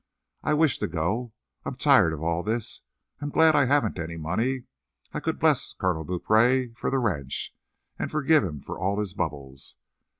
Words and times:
I 0.41 0.55
wish 0.55 0.79
to 0.79 0.87
go. 0.87 1.31
I'm 1.63 1.75
tired 1.75 2.11
of 2.11 2.23
all 2.23 2.41
this. 2.41 2.81
I'm 3.19 3.29
glad 3.29 3.55
I 3.55 3.65
haven't 3.65 3.99
any 3.99 4.17
money. 4.17 4.63
I 5.13 5.19
could 5.19 5.37
bless 5.37 5.73
Colonel 5.73 6.05
Beaupree 6.05 6.73
for 6.73 6.89
that 6.89 6.97
ranch, 6.97 7.55
and 7.99 8.09
forgive 8.09 8.43
him 8.43 8.61
for 8.63 8.79
all 8.79 8.99
his 8.99 9.13
bubbles. 9.13 9.75